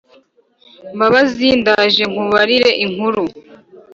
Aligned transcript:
mbabazi, 0.95 1.47
ndaje 1.61 2.01
nkubarire 2.11 2.69
inkuru 2.85 3.23